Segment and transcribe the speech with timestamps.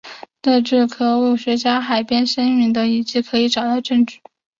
[0.41, 4.19] 这在考古学家在海边先民的遗迹可以找到证据。